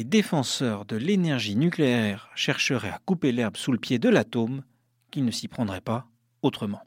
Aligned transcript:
les 0.00 0.04
défenseurs 0.04 0.86
de 0.86 0.96
l'énergie 0.96 1.56
nucléaire 1.56 2.30
chercheraient 2.34 2.88
à 2.88 3.00
couper 3.04 3.32
l'herbe 3.32 3.58
sous 3.58 3.70
le 3.70 3.76
pied 3.76 3.98
de 3.98 4.08
l'atome, 4.08 4.62
qu'ils 5.10 5.26
ne 5.26 5.30
s'y 5.30 5.46
prendraient 5.46 5.82
pas 5.82 6.06
autrement. 6.40 6.80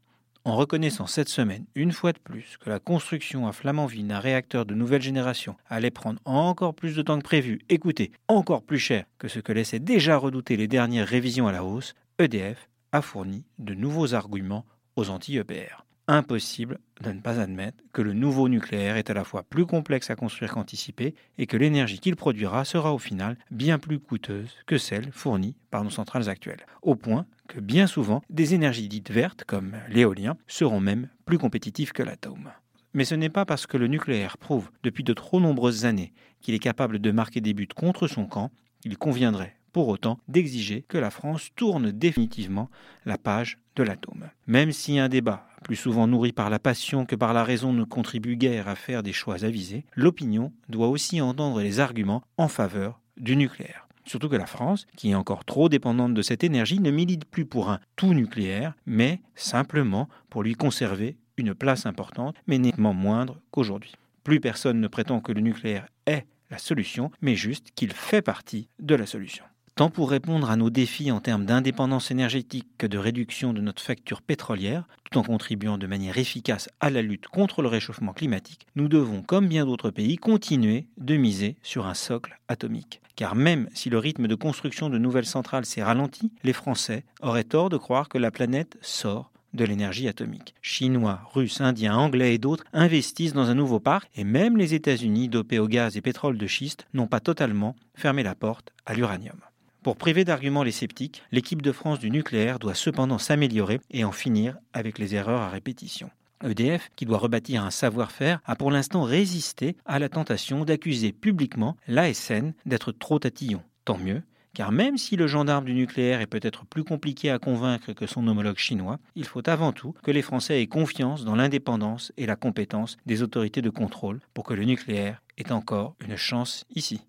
En 0.46 0.56
reconnaissant 0.56 1.06
cette 1.06 1.30
semaine, 1.30 1.68
une 1.76 1.92
fois 1.92 2.12
de 2.12 2.18
plus, 2.18 2.58
que 2.60 2.72
la 2.72 2.80
construction 2.80 3.48
à 3.48 3.52
Flamanville 3.52 4.08
d'un 4.08 4.18
réacteur 4.18 4.66
de 4.66 4.74
nouvelle 4.74 5.04
génération 5.04 5.56
allait 5.70 5.92
prendre 5.92 6.20
encore 6.26 6.74
plus 6.74 6.96
de 6.96 7.04
temps 7.04 7.20
que 7.20 7.24
prévu, 7.24 7.60
écoutez, 7.70 8.12
encore 8.28 8.64
plus 8.64 8.80
cher 8.80 9.06
que 9.20 9.28
ce 9.28 9.40
que 9.40 9.52
laissaient 9.52 9.78
déjà 9.78 10.18
redouter 10.18 10.58
les 10.58 10.68
dernières 10.68 11.08
révisions 11.08 11.46
à 11.48 11.52
la 11.52 11.64
hausse, 11.64 11.94
EDF 12.18 12.68
a 12.94 13.04
fourni 13.04 13.46
de 13.60 13.76
nouveaux 13.76 14.16
arguments 14.16 14.66
aux 14.96 15.12
anti-EPR 15.12 15.86
impossible 16.08 16.80
de 17.02 17.12
ne 17.12 17.20
pas 17.20 17.40
admettre 17.40 17.84
que 17.94 18.02
le 18.02 18.14
nouveau 18.14 18.50
nucléaire 18.50 18.98
est 18.98 19.10
à 19.10 19.14
la 19.14 19.24
fois 19.24 19.44
plus 19.44 19.66
complexe 19.66 20.10
à 20.10 20.16
construire 20.16 20.54
qu'anticipé 20.54 21.16
et 21.38 21.48
que 21.48 21.58
l'énergie 21.58 22.00
qu'il 22.00 22.16
produira 22.16 22.66
sera 22.66 22.94
au 22.94 22.98
final 22.98 23.38
bien 23.52 23.80
plus 23.80 24.00
coûteuse 24.00 24.52
que 24.66 24.78
celle 24.78 25.12
fournie 25.12 25.56
par 25.72 25.84
nos 25.84 25.90
centrales 25.90 26.30
actuelles. 26.30 26.66
Au 26.82 26.96
point 26.96 27.26
que 27.48 27.60
bien 27.60 27.88
souvent, 27.88 28.22
des 28.30 28.54
énergies 28.54 28.88
dites 28.88 29.12
vertes, 29.12 29.44
comme 29.44 29.76
l'éolien, 29.90 30.38
seront 30.48 30.80
même 30.80 31.10
plus 31.26 31.38
compétitives 31.38 31.92
que 31.92 32.04
l'atome. 32.04 32.52
Mais 32.94 33.06
ce 33.06 33.16
n'est 33.16 33.30
pas 33.30 33.46
parce 33.46 33.66
que 33.66 33.78
le 33.78 33.88
nucléaire 33.88 34.38
prouve 34.38 34.70
depuis 34.84 35.04
de 35.04 35.14
trop 35.14 35.40
nombreuses 35.40 35.86
années 35.86 36.14
qu'il 36.42 36.54
est 36.54 36.60
capable 36.60 37.00
de 37.00 37.12
marquer 37.12 37.42
des 37.42 37.54
buts 37.54 37.68
contre 37.68 38.08
son 38.08 38.26
camp 38.26 38.52
qu'il 38.82 38.98
conviendrait 38.98 39.58
pour 39.72 39.88
autant 39.88 40.20
d'exiger 40.28 40.86
que 40.88 41.00
la 41.00 41.10
France 41.10 41.50
tourne 41.56 41.92
définitivement 41.92 42.70
la 43.06 43.18
page 43.18 43.58
de 43.76 43.84
l'atome. 43.84 44.30
Même 44.46 44.72
si 44.72 45.00
un 45.00 45.10
débat, 45.10 45.48
plus 45.64 45.76
souvent 45.76 46.08
nourri 46.08 46.32
par 46.32 46.50
la 46.50 46.60
passion 46.60 47.06
que 47.06 47.16
par 47.16 47.34
la 47.34 47.44
raison, 47.44 47.74
ne 47.74 47.84
contribue 47.84 48.36
guère 48.36 48.68
à 48.68 48.76
faire 48.76 49.02
des 49.02 49.14
choix 49.14 49.44
avisés, 49.44 49.86
l'opinion 49.96 50.52
doit 50.70 50.90
aussi 50.90 51.22
entendre 51.22 51.62
les 51.62 51.80
arguments 51.80 52.24
en 52.38 52.48
faveur 52.48 53.00
du 53.18 53.36
nucléaire. 53.36 53.88
Surtout 54.06 54.30
que 54.30 54.36
la 54.36 54.46
France, 54.46 54.86
qui 54.98 55.12
est 55.12 55.16
encore 55.16 55.46
trop 55.46 55.70
dépendante 55.70 56.14
de 56.14 56.22
cette 56.22 56.44
énergie, 56.44 56.80
ne 56.80 56.92
milite 56.92 57.26
plus 57.26 57.46
pour 57.46 57.70
un 57.70 57.80
tout 57.96 58.14
nucléaire, 58.14 58.74
mais 58.86 59.22
simplement 59.36 60.10
pour 60.30 60.44
lui 60.44 60.56
conserver 60.56 61.18
une 61.38 61.56
place 61.56 61.86
importante, 61.86 62.36
mais 62.46 62.58
nettement 62.58 62.94
moindre 62.94 63.40
qu'aujourd'hui. 63.52 63.94
Plus 64.24 64.40
personne 64.40 64.80
ne 64.80 64.88
prétend 64.88 65.20
que 65.20 65.32
le 65.32 65.42
nucléaire 65.42 65.88
est 66.06 66.26
la 66.52 66.58
solution, 66.58 67.12
mais 67.22 67.36
juste 67.36 67.72
qu'il 67.76 67.94
fait 67.94 68.22
partie 68.22 68.68
de 68.80 68.96
la 68.96 69.06
solution. 69.06 69.46
Tant 69.76 69.90
pour 69.90 70.12
répondre 70.12 70.52
à 70.52 70.56
nos 70.56 70.70
défis 70.70 71.12
en 71.12 71.20
termes 71.20 71.46
d'indépendance 71.46 72.12
énergétique 72.12 72.68
que 72.78 72.86
de 72.86 73.00
réduction 73.00 73.54
de 73.54 73.62
notre 73.62 73.82
facture 73.82 74.22
pétrolière, 74.22 74.88
tout 75.04 75.18
en 75.18 75.24
contribuant 75.24 75.80
de 75.80 75.88
manière 75.88 76.20
efficace 76.20 76.70
à 76.80 76.92
la 76.92 77.02
lutte 77.02 77.28
contre 77.28 77.64
le 77.64 77.70
réchauffement 77.70 78.14
climatique, 78.14 78.68
nous 78.76 78.88
devons, 78.88 79.24
comme 79.24 79.48
bien 79.48 79.66
d'autres 79.66 79.90
pays, 79.90 80.18
continuer 80.18 80.86
de 80.98 81.18
miser 81.18 81.56
sur 81.64 81.88
un 81.88 81.96
socle 81.96 82.38
atomique. 82.50 83.02
Car 83.16 83.34
même 83.34 83.68
si 83.74 83.90
le 83.90 83.98
rythme 83.98 84.28
de 84.28 84.36
construction 84.36 84.92
de 84.92 85.00
nouvelles 85.00 85.26
centrales 85.26 85.66
s'est 85.66 85.82
ralenti, 85.82 86.32
les 86.44 86.54
Français 86.54 87.04
auraient 87.24 87.44
tort 87.44 87.70
de 87.70 87.78
croire 87.78 88.10
que 88.10 88.20
la 88.20 88.30
planète 88.30 88.78
sort 88.84 89.32
de 89.56 89.66
l'énergie 89.66 90.08
atomique. 90.08 90.54
Chinois, 90.62 91.22
Russes, 91.34 91.62
Indiens, 91.62 91.96
Anglais 91.96 92.36
et 92.36 92.40
d'autres 92.40 92.66
investissent 92.74 93.34
dans 93.34 93.50
un 93.50 93.56
nouveau 93.56 93.80
parc 93.80 94.08
et 94.16 94.24
même 94.24 94.56
les 94.56 94.76
États-Unis, 94.76 95.30
dopés 95.30 95.58
au 95.58 95.68
gaz 95.68 95.98
et 95.98 96.02
pétrole 96.02 96.38
de 96.38 96.48
schiste, 96.48 96.86
n'ont 96.94 97.08
pas 97.08 97.20
totalement 97.20 97.76
fermé 97.96 98.22
la 98.22 98.36
porte 98.36 98.72
à 98.86 98.94
l'uranium. 98.94 99.38
Pour 99.84 99.98
priver 99.98 100.24
d'arguments 100.24 100.64
les 100.64 100.72
sceptiques, 100.72 101.24
l'équipe 101.34 101.62
de 101.62 101.74
France 101.74 102.00
du 102.00 102.10
nucléaire 102.10 102.58
doit 102.58 102.74
cependant 102.74 103.18
s'améliorer 103.18 103.82
et 103.92 104.06
en 104.06 104.14
finir 104.14 104.58
avec 104.72 104.98
les 104.98 105.14
erreurs 105.14 105.42
à 105.42 105.50
répétition. 105.50 106.10
EDF, 106.42 106.90
qui 106.96 107.06
doit 107.06 107.18
rebâtir 107.18 107.66
un 107.66 107.70
savoir-faire, 107.70 108.40
a 108.46 108.56
pour 108.56 108.72
l'instant 108.72 109.04
résisté 109.04 109.76
à 109.86 110.00
la 110.00 110.08
tentation 110.08 110.64
d'accuser 110.64 111.12
publiquement 111.12 111.76
l'ASN 111.90 112.54
d'être 112.66 112.94
trop 112.94 113.20
tatillon. 113.20 113.62
Tant 113.84 113.98
mieux, 113.98 114.22
car 114.54 114.72
même 114.72 114.98
si 114.98 115.18
le 115.18 115.28
gendarme 115.28 115.66
du 115.66 115.74
nucléaire 115.74 116.22
est 116.22 116.28
peut-être 116.28 116.66
plus 116.66 116.86
compliqué 116.86 117.30
à 117.30 117.38
convaincre 117.40 117.92
que 117.92 118.08
son 118.08 118.26
homologue 118.26 118.58
chinois, 118.58 119.00
il 119.16 119.26
faut 119.26 119.48
avant 119.50 119.74
tout 119.74 119.94
que 120.02 120.12
les 120.12 120.22
Français 120.22 120.62
aient 120.62 120.68
confiance 120.68 121.26
dans 121.26 121.36
l'indépendance 121.36 122.14
et 122.16 122.26
la 122.26 122.38
compétence 122.38 122.96
des 123.06 123.22
autorités 123.22 123.62
de 123.62 123.70
contrôle 123.70 124.22
pour 124.34 124.46
que 124.46 124.54
le 124.54 124.64
nucléaire 124.64 125.22
ait 125.38 125.52
encore 125.52 125.96
une 126.00 126.16
chance 126.16 126.64
ici. 126.74 127.02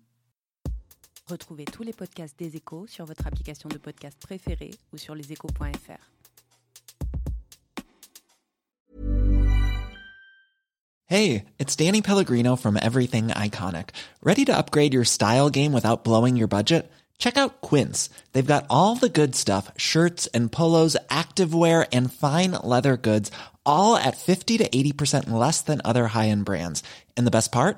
Retrouvez 1.27 1.65
tous 1.65 1.81
les 1.81 1.93
podcasts 1.93 2.37
des 2.37 2.55
échos 2.55 2.85
sur 2.87 3.05
votre 3.05 3.25
application 3.25 3.67
de 3.67 3.77
podcast 3.77 4.15
préférée 4.21 4.71
ou 4.93 4.97
sur 4.97 5.15
leséchos.fr. 5.15 6.11
Hey, 11.07 11.45
it's 11.57 11.75
Danny 11.75 12.01
Pellegrino 12.01 12.55
from 12.55 12.77
Everything 12.77 13.29
Iconic. 13.29 13.89
Ready 14.23 14.45
to 14.45 14.55
upgrade 14.55 14.93
your 14.93 15.03
style 15.03 15.49
game 15.49 15.73
without 15.73 16.03
blowing 16.03 16.35
your 16.35 16.47
budget? 16.47 16.91
Check 17.17 17.37
out 17.37 17.61
Quince. 17.61 18.09
They've 18.33 18.45
got 18.45 18.65
all 18.69 18.95
the 18.95 19.09
good 19.09 19.35
stuff 19.35 19.71
shirts 19.77 20.27
and 20.27 20.51
polos, 20.51 20.97
activewear, 21.09 21.87
and 21.91 22.11
fine 22.11 22.51
leather 22.51 22.97
goods, 22.97 23.31
all 23.65 23.95
at 23.95 24.17
50 24.17 24.59
to 24.59 24.69
80% 24.69 25.29
less 25.29 25.61
than 25.61 25.81
other 25.83 26.07
high 26.07 26.29
end 26.29 26.45
brands. 26.45 26.83
And 27.17 27.25
the 27.25 27.31
best 27.31 27.51
part? 27.51 27.77